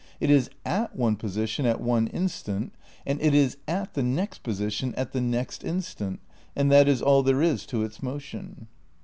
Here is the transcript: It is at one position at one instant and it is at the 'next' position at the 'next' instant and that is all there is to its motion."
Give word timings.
It 0.19 0.31
is 0.31 0.49
at 0.65 0.95
one 0.95 1.15
position 1.15 1.67
at 1.67 1.79
one 1.79 2.07
instant 2.07 2.73
and 3.05 3.21
it 3.21 3.35
is 3.35 3.57
at 3.67 3.93
the 3.93 4.01
'next' 4.01 4.39
position 4.39 4.95
at 4.95 5.11
the 5.11 5.21
'next' 5.21 5.63
instant 5.63 6.21
and 6.55 6.71
that 6.71 6.87
is 6.87 7.03
all 7.03 7.21
there 7.21 7.43
is 7.43 7.67
to 7.67 7.83
its 7.83 8.01
motion." 8.01 8.65